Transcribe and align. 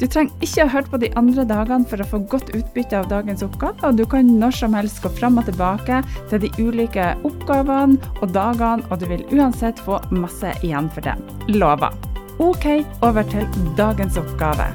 Du 0.00 0.06
trenger 0.08 0.32
ikke 0.40 0.64
å 0.64 0.70
høre 0.72 0.88
på 0.88 0.98
de 1.02 1.08
andre 1.20 1.42
dagene 1.44 1.84
for 1.84 2.00
å 2.00 2.04
få 2.08 2.22
godt 2.32 2.54
utbytte 2.56 2.96
av 2.96 3.10
dagens 3.10 3.42
oppgave, 3.44 3.76
og 3.84 3.98
du 3.98 4.06
kan 4.08 4.30
når 4.40 4.54
som 4.56 4.72
helst 4.72 5.02
gå 5.04 5.10
fram 5.12 5.36
og 5.36 5.44
tilbake 5.44 5.98
til 6.30 6.40
de 6.40 6.48
ulike 6.56 7.10
oppgavene 7.28 8.00
og 8.22 8.32
dagene, 8.32 8.80
og 8.88 9.02
du 9.02 9.04
vil 9.10 9.26
uansett 9.28 9.82
få 9.84 9.98
masse 10.08 10.54
igjen 10.64 10.88
for 10.94 11.04
det. 11.04 11.18
Lover. 11.52 11.92
OK, 12.40 12.64
over 13.04 13.28
til 13.28 13.44
dagens 13.76 14.16
oppgave. 14.16 14.70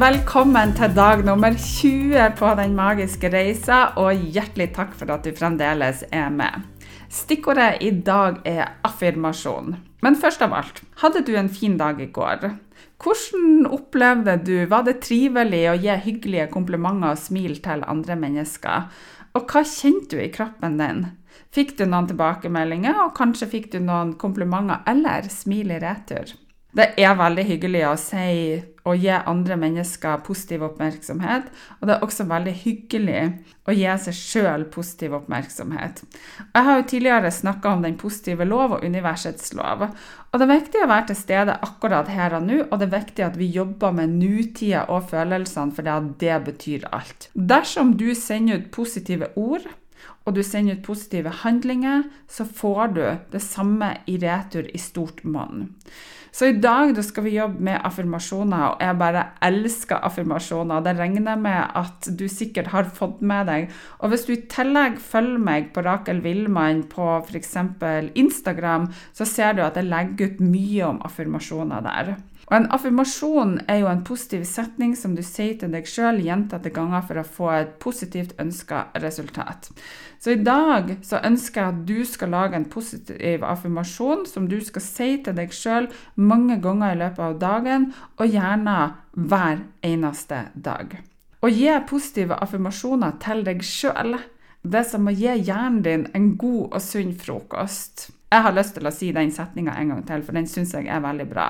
Velkommen 0.00 0.72
til 0.80 0.96
dag 0.96 1.20
nummer 1.28 1.52
20 1.52 2.32
på 2.40 2.56
Den 2.64 2.80
magiske 2.80 3.28
reisa, 3.28 3.90
og 4.00 4.16
hjertelig 4.16 4.72
takk 4.80 4.96
for 4.96 5.12
at 5.12 5.28
du 5.28 5.36
fremdeles 5.36 6.06
er 6.08 6.32
med. 6.32 6.64
Stikkordet 7.10 7.80
i 7.82 7.90
dag 8.06 8.36
er 8.46 8.76
affirmasjon. 8.86 9.74
Men 10.00 10.16
først 10.16 10.44
av 10.46 10.52
alt, 10.54 10.76
hadde 11.02 11.24
du 11.26 11.32
en 11.34 11.48
fin 11.50 11.74
dag 11.78 11.98
i 12.00 12.06
går? 12.14 12.52
Hvordan 13.02 13.66
opplevde 13.66 14.36
du, 14.46 14.54
var 14.70 14.84
det 14.86 15.00
trivelig 15.02 15.64
å 15.72 15.78
gi 15.82 15.96
hyggelige 16.04 16.46
komplimenter 16.52 17.16
og 17.16 17.18
smil 17.18 17.58
til 17.64 17.82
andre 17.90 18.14
mennesker? 18.20 18.86
Og 19.34 19.50
hva 19.50 19.64
kjente 19.66 20.14
du 20.14 20.22
i 20.22 20.30
kroppen 20.30 20.78
din? 20.78 21.02
Fikk 21.50 21.74
du 21.80 21.84
noen 21.88 22.06
tilbakemeldinger, 22.12 23.02
og 23.02 23.16
kanskje 23.18 23.50
fikk 23.56 23.72
du 23.74 23.80
noen 23.82 24.14
komplimenter 24.20 24.84
eller 24.90 25.26
smil 25.34 25.74
i 25.74 25.82
retur? 25.82 26.30
Det 26.70 26.92
er 27.02 27.18
veldig 27.18 27.46
hyggelig 27.48 27.86
å 27.88 27.96
si 27.98 28.26
og 28.88 29.00
gi 29.00 29.10
andre 29.12 29.56
mennesker 29.60 30.22
positiv 30.26 30.64
oppmerksomhet. 30.70 31.50
Og 31.80 31.88
det 31.88 31.96
er 31.96 32.04
også 32.06 32.26
veldig 32.30 32.54
hyggelig 32.62 33.24
å 33.68 33.74
gi 33.76 33.88
seg 34.04 34.16
sjøl 34.16 34.64
positiv 34.72 35.16
oppmerksomhet. 35.20 36.02
Jeg 36.54 36.66
har 36.66 36.80
jo 36.80 36.86
tidligere 36.92 37.32
snakka 37.34 37.74
om 37.74 37.84
den 37.86 37.98
positive 38.00 38.46
lov 38.48 38.78
og 38.78 38.86
universets 38.86 39.52
lov. 39.58 39.88
Og 40.30 40.38
det 40.38 40.46
er 40.46 40.52
viktig 40.52 40.84
å 40.84 40.90
være 40.90 41.10
til 41.10 41.18
stede 41.18 41.58
akkurat 41.66 42.10
her 42.12 42.36
og 42.38 42.46
nå, 42.46 42.62
og 42.68 42.78
det 42.78 42.88
er 42.88 42.96
viktig 43.00 43.26
at 43.26 43.38
vi 43.38 43.50
jobber 43.50 43.94
med 43.96 44.14
nutida 44.20 44.86
og 44.88 45.08
følelsene, 45.10 45.74
for 45.74 46.06
det 46.20 46.40
betyr 46.46 46.86
alt. 46.94 47.30
Dersom 47.34 47.96
du 47.98 48.10
sender 48.14 48.60
ut 48.60 48.70
positive 48.74 49.32
ord, 49.36 49.66
og 50.24 50.36
du 50.36 50.42
sender 50.46 50.78
ut 50.78 50.86
positive 50.86 51.32
handlinger, 51.42 52.04
så 52.28 52.44
får 52.44 52.94
du 52.96 53.04
det 53.32 53.42
samme 53.42 53.94
i 54.06 54.18
retur 54.20 54.68
i 54.68 54.80
stort 54.80 55.24
monn. 55.24 55.70
Så 56.30 56.46
i 56.46 56.58
dag 56.62 56.94
skal 57.02 57.24
vi 57.26 57.34
jobbe 57.34 57.62
med 57.66 57.80
affirmasjoner, 57.86 58.66
og 58.74 58.82
jeg 58.84 58.98
bare 59.00 59.24
elsker 59.42 59.98
affirmasjoner. 60.06 60.84
Det 60.86 60.94
regner 60.98 61.32
jeg 61.32 61.42
med 61.42 61.78
at 61.80 62.10
du 62.18 62.26
sikkert 62.30 62.70
har 62.70 62.90
fått 62.94 63.18
med 63.26 63.50
deg. 63.50 63.66
Og 63.98 64.12
hvis 64.12 64.28
du 64.28 64.36
i 64.36 64.42
tillegg 64.52 65.00
følger 65.02 65.42
meg 65.42 65.72
på 65.74 65.82
Rakel 65.82 66.22
Villmann 66.22 66.84
på 66.92 67.08
f.eks. 67.24 67.56
Instagram, 68.14 68.86
så 69.12 69.26
ser 69.26 69.58
du 69.58 69.64
at 69.66 69.80
jeg 69.80 69.90
legger 69.90 70.30
ut 70.30 70.44
mye 70.44 70.92
om 70.92 71.02
affirmasjoner 71.06 71.82
der. 71.88 72.14
Og 72.50 72.56
En 72.56 72.66
affirmasjon 72.74 73.60
er 73.70 73.84
jo 73.84 73.86
en 73.86 74.02
positiv 74.02 74.42
setning 74.48 74.96
som 74.98 75.12
du 75.14 75.22
sier 75.22 75.54
til 75.60 75.70
deg 75.70 75.86
sjøl 75.86 76.18
gjentatte 76.24 76.72
ganger 76.74 77.04
for 77.06 77.20
å 77.20 77.26
få 77.36 77.50
et 77.54 77.76
positivt 77.82 78.32
ønska 78.42 78.88
resultat. 78.98 79.68
Så 80.18 80.34
i 80.34 80.40
dag 80.42 80.96
så 81.06 81.20
ønsker 81.24 81.60
jeg 81.62 81.70
at 81.70 81.84
du 81.86 82.00
skal 82.04 82.34
lage 82.34 82.58
en 82.58 82.66
positiv 82.72 83.44
affirmasjon 83.46 84.26
som 84.26 84.48
du 84.50 84.58
skal 84.66 84.82
si 84.82 85.12
til 85.22 85.38
deg 85.38 85.54
sjøl 85.54 85.86
mange 86.18 86.58
ganger 86.64 86.96
i 86.96 86.98
løpet 87.04 87.22
av 87.28 87.38
dagen, 87.38 87.86
og 88.18 88.34
gjerne 88.34 88.76
hver 89.14 89.62
eneste 89.86 90.42
dag. 90.54 90.98
Å 91.40 91.48
gi 91.48 91.70
positive 91.88 92.36
affirmasjoner 92.42 93.14
til 93.22 93.46
deg 93.46 93.62
sjøl, 93.64 94.18
det 94.60 94.82
som 94.90 95.06
å 95.06 95.14
gi 95.14 95.38
hjernen 95.38 95.80
din 95.86 96.02
en 96.18 96.34
god 96.36 96.74
og 96.74 96.82
sunn 96.82 97.14
frokost. 97.16 98.10
Jeg 98.30 98.44
har 98.44 98.58
lyst 98.58 98.76
til 98.76 98.86
å 98.86 98.92
si 98.94 99.14
den 99.14 99.32
setninga 99.34 99.78
en 99.78 99.94
gang 99.94 100.04
til, 100.10 100.26
for 100.26 100.36
den 100.36 100.50
syns 100.50 100.74
jeg 100.74 100.90
er 100.90 101.00
veldig 101.06 101.30
bra. 101.30 101.48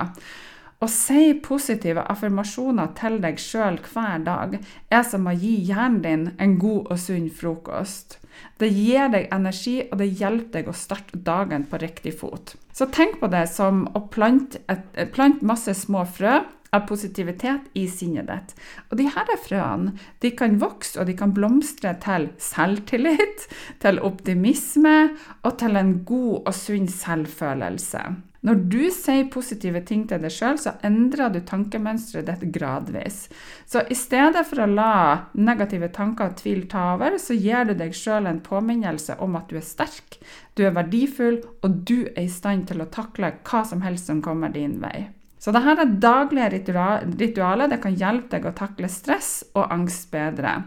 Å 0.81 0.87
si 0.89 1.35
positive 1.45 2.01
affirmasjoner 2.09 2.95
til 2.97 3.19
deg 3.21 3.37
sjøl 3.43 3.77
hver 3.85 4.23
dag 4.25 4.55
er 4.89 5.03
som 5.05 5.27
å 5.29 5.35
gi 5.37 5.53
hjernen 5.69 5.99
din 6.07 6.23
en 6.41 6.55
god 6.63 6.89
og 6.95 7.01
sunn 7.03 7.27
frokost. 7.37 8.17
Det 8.57 8.71
gir 8.73 9.11
deg 9.13 9.27
energi, 9.29 9.75
og 9.91 10.01
det 10.01 10.09
hjelper 10.17 10.55
deg 10.55 10.71
å 10.73 10.77
starte 10.77 11.21
dagen 11.27 11.67
på 11.69 11.83
riktig 11.83 12.15
fot. 12.23 12.55
Så 12.73 12.89
tenk 12.97 13.19
på 13.21 13.29
det 13.29 13.45
som 13.53 13.83
å 13.93 14.07
plante, 14.09 14.63
et, 14.73 14.89
plante 15.13 15.45
masse 15.45 15.75
små 15.77 16.07
frø 16.09 16.39
av 16.77 16.87
positivitet 16.89 17.69
i 17.75 17.87
sinnet 17.91 18.31
ditt. 18.31 18.55
Og 18.91 18.99
de 19.01 19.09
her 19.11 19.35
frøene 19.45 19.95
de 20.23 20.33
kan 20.37 20.59
vokse 20.63 21.01
og 21.01 21.11
de 21.11 21.17
kan 21.19 21.35
blomstre 21.37 21.97
til 22.03 22.31
selvtillit, 22.41 23.47
til 23.83 24.03
optimisme 24.07 24.97
og 25.43 25.55
til 25.61 25.79
en 25.81 25.95
god 26.09 26.35
og 26.41 26.53
sunn 26.57 26.91
selvfølelse. 26.91 28.05
Når 28.41 28.61
du 28.73 28.87
sier 28.89 29.27
positive 29.29 29.83
ting 29.85 30.07
til 30.09 30.23
deg 30.23 30.33
sjøl, 30.33 30.57
så 30.57 30.73
endrer 30.87 31.29
du 31.33 31.43
tankemønsteret 31.45 32.31
ditt 32.31 32.55
gradvis. 32.55 33.27
Så 33.69 33.83
i 33.93 33.97
stedet 33.99 34.47
for 34.49 34.65
å 34.65 34.71
la 34.71 34.95
negative 35.37 35.91
tanker 35.93 36.31
og 36.31 36.41
tvil 36.41 36.65
ta 36.73 36.95
over, 36.95 37.19
så 37.21 37.37
gir 37.37 37.69
du 37.69 37.75
deg 37.77 37.93
sjøl 37.97 38.31
en 38.31 38.41
påminnelse 38.41 39.19
om 39.21 39.37
at 39.37 39.53
du 39.53 39.61
er 39.61 39.67
sterk, 39.67 40.17
du 40.57 40.65
er 40.65 40.77
verdifull, 40.79 41.43
og 41.61 41.85
du 41.85 41.99
er 42.15 42.25
i 42.25 42.33
stand 42.33 42.71
til 42.71 42.81
å 42.81 42.89
takle 42.89 43.35
hva 43.45 43.65
som 43.69 43.85
helst 43.85 44.09
som 44.09 44.25
kommer 44.25 44.57
din 44.57 44.81
vei. 44.81 45.11
Så 45.41 45.55
dette 45.57 45.73
er 45.73 45.95
daglige 46.03 46.51
ritualer. 46.53 47.71
Det 47.71 47.81
kan 47.81 47.97
hjelpe 47.97 48.37
deg 48.37 48.51
å 48.51 48.57
takle 48.57 48.91
stress 48.93 49.41
og 49.55 49.73
angst 49.73 50.11
bedre. 50.13 50.59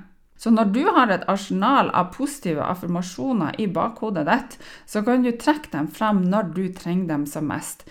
Så 0.44 0.52
når 0.52 0.72
du 0.76 0.82
har 0.92 1.12
et 1.14 1.28
arsenal 1.30 1.92
av 1.96 2.10
positive 2.16 2.66
affirmasjoner 2.66 3.56
i 3.62 3.68
bakhodet 3.72 4.26
ditt, 4.28 4.58
så 4.90 5.04
kan 5.06 5.24
du 5.24 5.30
trekke 5.38 5.70
dem 5.72 5.88
frem 5.94 6.24
når 6.28 6.50
du 6.58 6.66
trenger 6.76 7.14
dem 7.14 7.28
som 7.30 7.48
mest. 7.48 7.86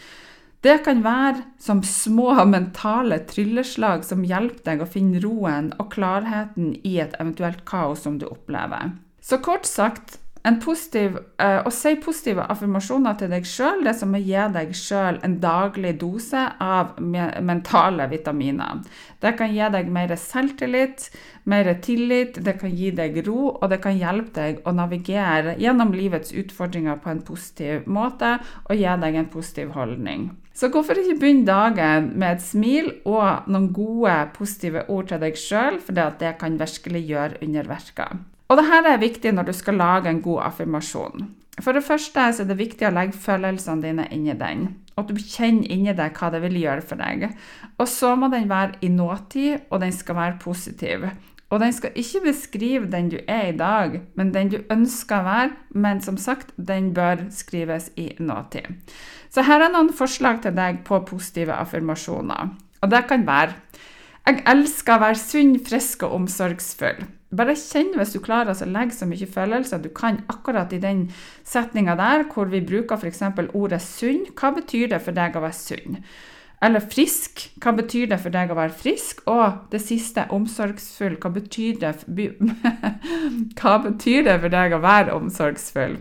Det 0.63 0.77
kan 0.85 1.01
være 1.03 1.41
som 1.59 1.81
små 1.87 2.35
mentale 2.47 3.23
trylleslag 3.31 4.05
som 4.07 4.27
hjelper 4.27 4.63
deg 4.69 4.83
å 4.85 4.91
finne 4.91 5.23
roen 5.23 5.73
og 5.79 5.89
klarheten 5.95 6.75
i 6.87 6.99
et 7.03 7.17
eventuelt 7.19 7.65
kaos 7.67 8.05
som 8.05 8.21
du 8.21 8.29
opplever. 8.29 8.93
Så 9.23 9.41
kort 9.43 9.67
sagt, 9.67 10.21
Positiv, 10.43 11.21
uh, 11.39 11.61
å 11.63 11.71
si 11.71 11.93
positive 12.03 12.43
affirmasjoner 12.51 13.15
til 13.19 13.31
deg 13.31 13.45
sjøl, 13.47 13.85
det 13.87 13.93
som 13.95 14.11
å 14.11 14.19
gi 14.19 14.41
deg 14.57 14.73
sjøl 14.75 15.21
en 15.23 15.37
daglig 15.39 15.93
dose 16.01 16.43
av 16.59 16.97
me 16.99 17.29
mentale 17.47 18.09
vitaminer. 18.11 18.81
Det 19.23 19.37
kan 19.39 19.55
gi 19.55 19.69
deg 19.71 19.93
mer 19.95 20.11
selvtillit, 20.19 21.07
mer 21.47 21.71
tillit, 21.87 22.41
det 22.43 22.57
kan 22.59 22.75
gi 22.75 22.91
deg 22.91 23.21
ro, 23.29 23.53
og 23.55 23.71
det 23.71 23.79
kan 23.85 23.95
hjelpe 23.95 24.35
deg 24.35 24.67
å 24.67 24.75
navigere 24.75 25.55
gjennom 25.63 25.95
livets 25.95 26.35
utfordringer 26.35 26.99
på 26.99 27.15
en 27.15 27.23
positiv 27.23 27.87
måte 27.87 28.35
og 28.67 28.75
gi 28.75 28.99
deg 29.07 29.21
en 29.23 29.31
positiv 29.31 29.71
holdning. 29.79 30.33
Så 30.59 30.73
hvorfor 30.75 30.99
ikke 30.99 31.21
begynne 31.23 31.47
dagen 31.47 32.11
med 32.19 32.37
et 32.37 32.45
smil 32.45 32.91
og 33.07 33.47
noen 33.47 33.71
gode, 33.73 34.19
positive 34.35 34.85
ord 34.91 35.09
til 35.09 35.23
deg 35.23 35.39
sjøl, 35.39 35.79
for 35.79 35.95
det 35.95 36.35
kan 36.43 36.59
virkelig 36.61 37.07
gjøre 37.15 37.41
underverker. 37.47 38.19
Og 38.53 38.59
dette 38.61 38.85
er 38.85 39.01
viktig 39.01 39.31
når 39.33 39.49
du 39.49 39.55
skal 39.57 39.79
lage 39.81 40.11
en 40.13 40.21
god 40.21 40.43
affirmasjon. 40.51 41.31
For 41.65 41.73
det 41.73 41.85
første 41.87 42.21
er 42.21 42.49
det 42.49 42.59
viktig 42.59 42.85
å 42.85 42.93
legge 42.93 43.17
følelsene 43.17 43.81
dine 43.81 44.05
inni 44.13 44.35
den. 44.37 44.67
At 45.01 45.09
du 45.09 45.17
kjenner 45.17 45.71
inni 45.73 45.95
deg 45.97 46.19
hva 46.19 46.29
det 46.35 46.43
vil 46.45 46.59
gjøre 46.61 46.85
for 46.85 47.01
deg. 47.01 47.31
Og 47.81 47.89
så 47.89 48.13
må 48.17 48.29
den 48.33 48.51
være 48.51 48.77
i 48.85 48.91
nåtid, 48.93 49.71
og 49.71 49.81
den 49.81 49.95
skal 49.97 50.19
være 50.19 50.41
positiv. 50.43 51.07
Og 51.53 51.61
den 51.61 51.73
skal 51.77 51.97
ikke 51.97 52.23
beskrive 52.27 52.91
den 52.93 53.09
du 53.13 53.19
er 53.29 53.51
i 53.51 53.57
dag, 53.57 53.99
men 54.17 54.35
den 54.37 54.53
du 54.53 54.59
ønsker 54.73 55.21
å 55.21 55.29
være. 55.31 55.55
Men 55.73 56.05
som 56.05 56.21
sagt, 56.21 56.53
den 56.57 56.93
bør 56.97 57.27
skrives 57.33 57.89
i 57.97 58.11
nåtid. 58.21 58.69
Så 59.33 59.45
her 59.49 59.65
er 59.65 59.73
noen 59.73 59.93
forslag 59.97 60.43
til 60.45 60.57
deg 60.57 60.85
på 60.85 61.01
positive 61.09 61.57
affirmasjoner. 61.57 62.53
Og 62.85 62.93
det 62.93 63.07
kan 63.09 63.25
være 63.29 63.57
Jeg 64.23 64.45
elsker 64.47 64.97
å 64.97 65.03
være 65.03 65.19
sunn, 65.19 65.57
frisk 65.67 66.05
og 66.07 66.21
omsorgsfull. 66.21 67.01
Bare 67.33 67.55
kjenn 67.57 67.95
hvis 67.97 68.13
du 68.13 68.19
klarer 68.21 68.53
å 68.53 68.69
legge 68.69 68.97
så 68.97 69.09
mye 69.09 69.29
følelser 69.29 69.81
du 69.81 69.89
kan 69.97 70.21
akkurat 70.29 70.73
i 70.77 70.81
den 70.83 71.07
setninga 71.49 71.97
der, 71.97 72.27
hvor 72.29 72.51
vi 72.53 72.61
bruker 72.61 73.01
f.eks. 73.01 73.23
ordet 73.57 73.81
sunn. 73.85 74.27
Hva 74.37 74.53
betyr 74.59 74.93
det 74.93 75.01
for 75.01 75.17
deg 75.17 75.39
å 75.39 75.45
være 75.47 75.57
sunn? 75.57 76.03
Eller 76.63 76.85
frisk. 76.85 77.49
Hva 77.63 77.73
betyr 77.75 78.13
det 78.13 78.21
for 78.23 78.35
deg 78.35 78.53
å 78.53 78.59
være 78.59 78.77
frisk? 78.77 79.25
Og 79.33 79.65
det 79.73 79.81
siste, 79.83 80.29
omsorgsfull. 80.31 81.17
Hva 81.23 81.33
betyr 81.35 81.81
det, 81.81 81.95
hva 83.59 83.77
betyr 83.89 84.29
det 84.29 84.39
for 84.45 84.53
deg 84.53 84.77
å 84.77 84.83
være 84.85 85.17
omsorgsfull? 85.17 85.99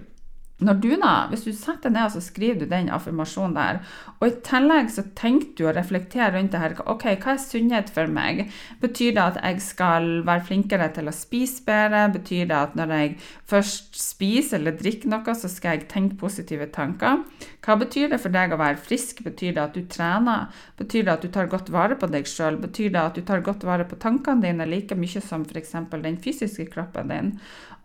Når 0.62 0.78
du 0.78 0.92
da, 1.02 1.28
Hvis 1.30 1.46
du 1.48 1.52
setter 1.58 1.90
deg 1.90 1.96
ned 1.96 2.06
og 2.06 2.14
så 2.14 2.22
skriver 2.22 2.60
du 2.62 2.68
den 2.70 2.90
affirmasjonen 2.94 3.56
der, 3.56 3.80
og 4.20 4.28
i 4.28 4.36
tillegg 4.46 4.92
så 4.94 5.04
tenker 5.18 5.56
du 5.58 5.64
å 5.66 5.74
reflektere 5.74 6.36
rundt 6.36 6.54
det 6.54 6.62
her. 6.62 6.76
Ok, 6.86 7.08
hva 7.24 7.34
er 7.34 7.42
sunnhet 7.42 7.90
for 7.90 8.12
meg? 8.12 8.44
Betyr 8.84 9.16
det 9.18 9.24
at 9.24 9.40
jeg 9.42 9.64
skal 9.66 10.10
være 10.28 10.46
flinkere 10.46 10.92
til 10.94 11.10
å 11.10 11.16
spise 11.16 11.66
bedre? 11.66 12.04
Betyr 12.14 12.52
det 12.52 12.60
at 12.60 12.78
når 12.78 12.94
jeg 12.94 13.16
først 13.50 13.98
spiser 13.98 14.60
eller 14.60 14.78
drikker 14.78 15.10
noe, 15.10 15.36
så 15.38 15.50
skal 15.50 15.80
jeg 15.80 15.90
tenke 15.90 16.20
positive 16.22 16.70
tanker? 16.76 17.24
Hva 17.66 17.78
betyr 17.82 18.14
det 18.14 18.22
for 18.22 18.34
deg 18.34 18.54
å 18.54 18.62
være 18.62 18.78
frisk? 18.86 19.24
Betyr 19.26 19.58
det 19.58 19.66
at 19.66 19.76
du 19.78 19.82
trener? 19.90 20.48
Betyr 20.78 21.08
det 21.08 21.16
at 21.16 21.26
du 21.26 21.34
tar 21.34 21.50
godt 21.50 21.74
vare 21.74 21.98
på 21.98 22.10
deg 22.14 22.30
sjøl? 22.30 22.62
Betyr 22.62 22.94
det 22.94 23.02
at 23.02 23.18
du 23.18 23.26
tar 23.26 23.42
godt 23.46 23.66
vare 23.66 23.90
på 23.90 23.98
tankene 24.02 24.46
dine 24.46 24.70
like 24.70 24.98
mye 24.98 25.26
som 25.26 25.42
f.eks. 25.50 25.74
den 25.98 26.22
fysiske 26.22 26.70
kroppen 26.70 27.10
din? 27.10 27.36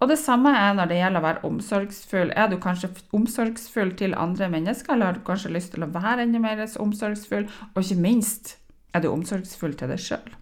Og 0.01 0.11
det 0.11 0.19
samme 0.21 0.53
er 0.53 0.75
når 0.77 0.91
det 0.91 0.99
gjelder 1.01 1.23
å 1.23 1.27
være 1.27 1.45
omsorgsfull. 1.49 2.33
Er 2.37 2.51
du 2.53 2.59
kanskje 2.61 2.93
omsorgsfull 3.17 3.95
til 3.97 4.17
andre 4.19 4.51
mennesker, 4.53 4.93
eller 4.93 5.11
har 5.11 5.19
du 5.19 5.25
kanskje 5.27 5.55
lyst 5.55 5.73
til 5.75 5.87
å 5.87 5.93
være 5.93 6.27
enda 6.27 6.43
mer 6.43 6.65
omsorgsfull? 6.83 7.47
Og 7.73 7.79
ikke 7.83 8.03
minst, 8.03 8.59
er 8.93 9.05
du 9.05 9.09
omsorgsfull 9.13 9.77
til 9.79 9.93
deg 9.93 10.03
sjøl? 10.03 10.35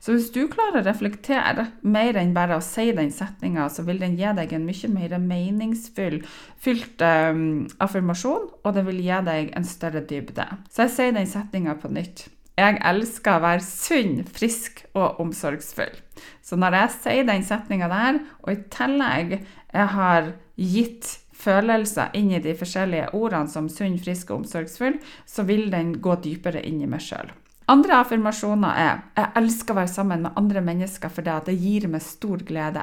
Så 0.00 0.14
hvis 0.14 0.30
du 0.32 0.46
klarer 0.48 0.80
å 0.80 0.86
reflektere 0.86 1.66
mer 1.84 2.16
enn 2.16 2.32
bare 2.36 2.56
å 2.56 2.64
si 2.64 2.86
den 2.96 3.12
setninga, 3.12 3.66
så 3.68 3.84
vil 3.84 4.00
den 4.00 4.16
gi 4.16 4.32
deg 4.36 4.54
en 4.56 4.64
mye 4.64 4.92
mer 4.92 5.16
meningsfull 5.20 6.22
fylt 6.60 7.04
um, 7.04 7.66
affirmasjon, 7.84 8.48
og 8.64 8.76
det 8.76 8.86
vil 8.88 9.02
gi 9.04 9.20
deg 9.28 9.52
en 9.56 9.68
større 9.68 10.00
dybde. 10.08 10.48
Så 10.72 10.86
jeg 10.86 10.94
sier 10.96 11.16
den 11.16 11.28
setninga 11.28 11.76
på 11.80 11.92
nytt. 11.92 12.30
Jeg 12.60 12.76
elsker 12.84 13.38
å 13.38 13.44
være 13.44 13.64
sunn, 13.64 14.18
frisk 14.36 14.82
og 14.92 15.20
omsorgsfull. 15.22 15.94
Så 16.44 16.58
når 16.60 16.76
jeg 16.76 16.94
sier 16.98 17.28
den 17.28 17.44
setninga 17.46 17.88
der, 17.88 18.20
og 18.44 18.52
i 18.52 18.62
tillegg 18.74 19.36
jeg 19.38 19.90
har 19.94 20.32
gitt 20.60 21.14
følelser 21.40 22.12
inn 22.18 22.34
i 22.34 22.42
de 22.44 22.52
forskjellige 22.58 23.14
ordene 23.16 23.48
som 23.48 23.70
sunn, 23.72 23.96
frisk 24.02 24.32
og 24.32 24.42
omsorgsfull, 24.42 24.98
så 25.24 25.46
vil 25.48 25.70
den 25.72 25.94
gå 26.04 26.18
dypere 26.20 26.60
inn 26.66 26.82
i 26.84 26.90
meg 26.90 27.00
sjøl. 27.04 27.32
Andre 27.70 28.00
affirmasjoner 28.02 28.78
er 28.82 29.02
jeg 29.14 29.30
elsker 29.38 29.72
å 29.72 29.78
være 29.78 29.92
sammen 29.92 30.24
med 30.26 30.36
andre 30.36 30.60
mennesker 30.66 31.12
fordi 31.14 31.36
det 31.46 31.54
gir 31.62 31.86
meg 31.92 32.02
stor 32.02 32.42
glede. 32.44 32.82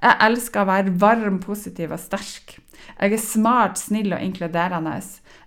Jeg 0.00 0.20
elsker 0.26 0.62
å 0.62 0.70
være 0.70 0.94
varm, 1.02 1.38
positiv 1.44 1.92
og 1.92 2.00
sterk. 2.00 2.56
Jeg 2.96 3.14
er 3.14 3.20
smart, 3.20 3.78
snill 3.78 4.16
og 4.16 4.24
inkluderende. 4.24 4.96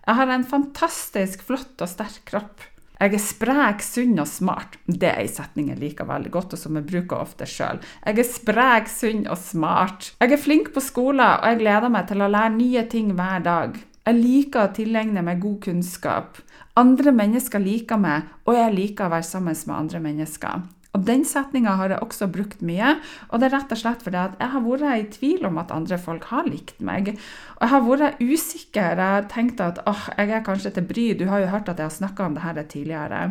Jeg 0.06 0.20
har 0.22 0.34
en 0.34 0.46
fantastisk 0.48 1.44
flott 1.50 1.82
og 1.82 1.90
sterk 1.90 2.22
kropp. 2.30 2.68
Jeg 2.98 3.14
er 3.14 3.22
sprek, 3.22 3.84
sunn 3.86 4.18
og 4.18 4.26
smart. 4.30 4.80
Det 4.90 5.12
er 5.12 5.20
ei 5.22 5.30
setning 5.30 5.70
jeg 5.70 5.82
liker 5.82 6.08
veldig 6.10 6.32
godt, 6.34 6.56
og 6.58 6.62
som 6.62 6.80
jeg 6.80 6.88
bruker 6.90 7.22
ofte 7.22 7.46
sjøl. 7.50 7.82
Jeg 8.02 8.18
er 8.24 8.30
sprek, 8.30 8.90
sunn 8.90 9.28
og 9.30 9.38
smart. 9.38 10.14
Jeg 10.18 10.34
er 10.34 10.42
flink 10.42 10.72
på 10.74 10.82
skolen, 10.82 11.22
og 11.22 11.46
jeg 11.46 11.62
gleder 11.62 11.94
meg 11.94 12.10
til 12.10 12.26
å 12.26 12.32
lære 12.32 12.56
nye 12.56 12.86
ting 12.90 13.14
hver 13.18 13.46
dag. 13.46 13.78
Jeg 14.08 14.18
liker 14.18 14.64
å 14.64 14.74
tilegne 14.74 15.22
meg 15.22 15.44
god 15.44 15.60
kunnskap. 15.68 16.42
Andre 16.80 17.14
mennesker 17.14 17.62
liker 17.62 18.02
meg, 18.02 18.34
og 18.48 18.58
jeg 18.58 18.74
liker 18.74 19.06
å 19.06 19.14
være 19.14 19.30
sammen 19.30 19.58
med 19.68 19.78
andre 19.78 20.02
mennesker. 20.02 20.66
Og 20.96 21.04
Den 21.08 21.24
setninga 21.28 21.76
har 21.80 21.92
jeg 21.92 22.02
også 22.04 22.28
brukt 22.32 22.62
mye, 22.66 22.96
og 23.30 23.40
det 23.40 23.48
er 23.48 23.54
rett 23.58 23.74
og 23.74 23.80
slett 23.80 24.04
fordi 24.06 24.20
at 24.22 24.38
jeg 24.40 24.52
har 24.54 24.64
vært 24.66 24.86
i 24.88 25.08
tvil 25.14 25.48
om 25.50 25.60
at 25.62 25.74
andre 25.76 26.00
folk 26.02 26.30
har 26.32 26.48
likt 26.48 26.80
meg. 26.84 27.12
Og 27.58 27.66
jeg 27.66 27.72
har 27.74 27.84
vært 27.86 28.22
usikker. 28.22 28.98
Jeg 28.98 29.14
har 29.18 29.28
tenkt 29.32 29.62
at 29.64 29.82
åh, 29.90 30.08
jeg 30.18 30.34
er 30.34 30.46
kanskje 30.46 30.74
til 30.76 30.88
bry, 30.90 31.08
du 31.18 31.26
har 31.30 31.44
jo 31.44 31.52
hørt 31.52 31.70
at 31.70 31.82
jeg 31.82 31.90
har 31.90 31.98
snakka 31.98 32.26
om 32.26 32.38
det 32.38 32.46
her 32.46 32.62
tidligere. 32.64 33.22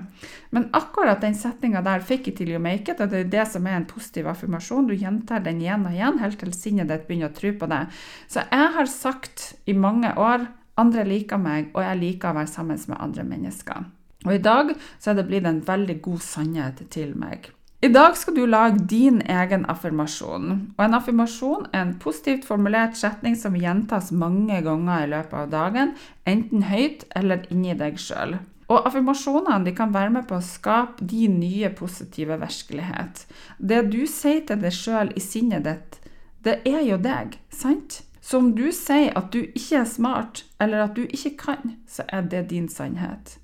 Men 0.54 0.68
akkurat 0.76 1.24
den 1.24 1.34
setninga 1.38 1.82
der 1.86 2.04
fikk 2.06 2.30
jeg 2.30 2.38
til 2.42 2.54
å 2.56 2.62
make 2.62 2.92
it, 2.92 3.00
og 3.00 3.10
det 3.12 3.24
er 3.24 3.32
det 3.34 3.48
som 3.50 3.66
er 3.66 3.80
en 3.80 3.88
positiv 3.88 4.30
affirmasjon. 4.30 4.86
Du 4.90 4.94
gjentar 4.94 5.42
den 5.44 5.60
igjen 5.64 5.88
og 5.88 5.96
igjen 5.96 6.22
helt 6.22 6.38
til 6.40 6.54
sinnet 6.56 6.92
ditt 6.92 7.08
begynner 7.08 7.32
å 7.32 7.36
tro 7.36 7.52
på 7.56 7.70
det. 7.72 7.82
Så 8.30 8.46
jeg 8.46 8.72
har 8.78 8.92
sagt 8.92 9.52
i 9.66 9.74
mange 9.76 10.12
år 10.14 10.46
andre 10.76 11.06
liker 11.08 11.40
meg, 11.40 11.70
og 11.74 11.82
jeg 11.82 12.02
liker 12.02 12.30
å 12.30 12.40
være 12.42 12.52
sammen 12.52 12.80
med 12.90 13.00
andre 13.00 13.24
mennesker. 13.24 13.86
Og 14.26 14.34
i 14.34 14.42
dag 14.42 14.74
så 14.98 15.12
er 15.12 15.20
det 15.20 15.28
blitt 15.28 15.46
en 15.46 15.62
veldig 15.66 16.00
god 16.04 16.24
sannhet 16.24 16.82
til 16.90 17.14
meg. 17.18 17.52
I 17.84 17.92
dag 17.92 18.16
skal 18.16 18.34
du 18.34 18.46
lage 18.48 18.80
din 18.88 19.20
egen 19.30 19.66
affirmasjon. 19.70 20.52
Og 20.74 20.82
en 20.82 20.96
affirmasjon 20.96 21.68
er 21.72 21.84
en 21.84 21.94
positivt 22.02 22.46
formulert 22.48 22.96
setning 22.98 23.36
som 23.38 23.54
gjentas 23.54 24.10
mange 24.10 24.58
ganger 24.64 25.04
i 25.04 25.10
løpet 25.12 25.36
av 25.42 25.52
dagen, 25.52 25.92
enten 26.26 26.64
høyt 26.66 27.04
eller 27.14 27.44
inni 27.52 27.76
deg 27.78 28.00
sjøl. 28.00 28.38
Og 28.66 28.88
affirmasjonene 28.88 29.74
kan 29.76 29.94
være 29.94 30.14
med 30.16 30.26
på 30.26 30.40
å 30.40 30.42
skape 30.42 31.04
din 31.06 31.38
nye 31.38 31.70
positive 31.70 32.40
virkelighet. 32.40 33.22
Det 33.58 33.84
du 33.92 34.02
sier 34.10 34.42
til 34.48 34.58
deg 34.64 34.74
sjøl 34.74 35.12
i 35.14 35.22
sinnet 35.22 35.68
ditt, 35.68 36.00
det 36.42 36.62
er 36.66 36.82
jo 36.88 36.98
deg, 36.98 37.38
sant? 37.54 38.00
Så 38.18 38.40
om 38.42 38.54
du 38.56 38.72
sier 38.74 39.12
at 39.14 39.30
du 39.30 39.44
ikke 39.44 39.84
er 39.84 39.86
smart, 39.86 40.42
eller 40.58 40.88
at 40.88 40.96
du 40.96 41.04
ikke 41.04 41.36
kan, 41.38 41.76
så 41.86 42.02
er 42.08 42.26
det 42.26 42.48
din 42.50 42.66
sannhet. 42.72 43.36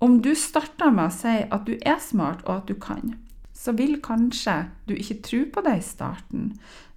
Om 0.00 0.22
du 0.24 0.30
starter 0.32 0.88
med 0.96 1.10
å 1.10 1.12
si 1.12 1.32
at 1.44 1.66
du 1.66 1.74
er 1.76 1.98
smart 2.00 2.40
og 2.46 2.62
at 2.62 2.70
du 2.70 2.76
kan, 2.80 3.18
så 3.52 3.74
vil 3.76 3.98
kanskje 4.00 4.54
du 4.88 4.94
ikke 4.96 5.18
tro 5.26 5.40
på 5.52 5.64
det 5.66 5.74
i 5.76 5.84
starten, 5.84 6.54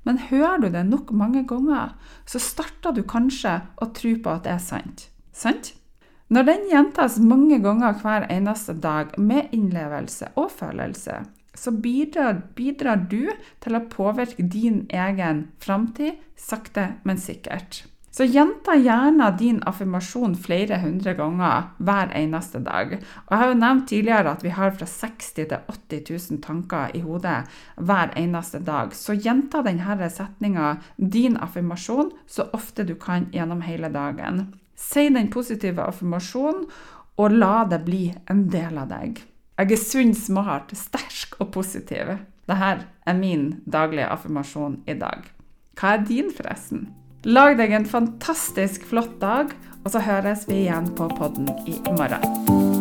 men 0.07 0.21
hører 0.29 0.63
du 0.63 0.69
det 0.71 0.85
nok 0.87 1.11
mange 1.11 1.43
ganger, 1.47 1.97
så 2.23 2.39
starter 2.39 2.95
du 2.95 3.03
kanskje 3.03 3.57
å 3.83 3.89
tro 3.95 4.15
på 4.23 4.31
at 4.31 4.47
det 4.47 4.55
er 4.55 4.63
sant. 4.63 5.07
Sant? 5.35 5.73
Når 6.31 6.47
den 6.47 6.67
gjentas 6.71 7.19
mange 7.19 7.59
ganger 7.63 7.99
hver 7.99 8.29
eneste 8.31 8.77
dag 8.79 9.11
med 9.19 9.51
innlevelse 9.51 10.31
og 10.39 10.53
følelse, 10.55 11.25
så 11.53 11.71
bidrar, 11.75 12.39
bidrar 12.55 13.03
du 13.11 13.27
til 13.61 13.77
å 13.77 13.83
påvirke 13.91 14.47
din 14.47 14.85
egen 14.89 15.49
framtid 15.61 16.23
sakte, 16.39 16.93
men 17.03 17.19
sikkert. 17.19 17.83
Så 18.13 18.27
gjenta 18.29 18.75
gjerne 18.77 19.31
din 19.39 19.57
affirmasjon 19.65 20.35
flere 20.37 20.77
hundre 20.83 21.15
ganger 21.17 21.71
hver 21.81 22.11
eneste 22.13 22.59
dag. 22.61 22.91
Og 23.23 23.31
jeg 23.33 23.41
har 23.41 23.49
jo 23.49 23.55
nevnt 23.57 23.87
tidligere 23.89 24.35
at 24.35 24.45
vi 24.45 24.51
har 24.53 24.75
fra 24.75 24.85
60 24.85 25.31
til 25.39 25.55
80 25.55 26.11
000 26.11 26.43
tanker 26.45 26.93
i 26.93 27.01
hodet 27.01 27.39
hver 27.81 28.13
eneste 28.21 28.61
dag. 28.61 28.93
Så 28.93 29.17
gjenta 29.17 29.63
denne 29.65 30.11
setninga, 30.13 30.75
din 30.97 31.39
affirmasjon, 31.41 32.13
så 32.27 32.51
ofte 32.53 32.85
du 32.85 32.93
kan 33.01 33.31
gjennom 33.33 33.65
hele 33.65 33.89
dagen. 33.89 34.45
Si 34.77 35.09
den 35.09 35.33
positive 35.33 35.81
affirmasjonen, 35.81 36.67
og 37.17 37.31
la 37.33 37.65
det 37.69 37.81
bli 37.85 38.07
en 38.29 38.47
del 38.49 38.77
av 38.77 38.93
deg. 38.93 39.23
Jeg 39.57 39.73
er 39.73 39.85
sunn, 39.89 40.13
smart, 40.13 40.73
sterk 40.77 41.39
og 41.41 41.49
positiv. 41.53 42.19
Dette 42.45 42.73
er 43.05 43.17
min 43.17 43.55
daglige 43.65 44.09
affirmasjon 44.13 44.83
i 44.85 45.01
dag. 45.01 45.31
Hva 45.79 45.97
er 45.97 46.05
din, 46.05 46.29
forresten? 46.33 46.91
Lag 47.23 47.55
deg 47.55 47.71
en 47.71 47.85
fantastisk 47.87 48.83
flott 48.89 49.15
dag, 49.21 49.53
og 49.85 49.93
så 49.95 50.03
høres 50.03 50.43
vi 50.49 50.65
igjen 50.65 50.91
på 50.97 51.07
podden 51.15 51.47
i 51.63 51.79
morgen. 51.95 52.72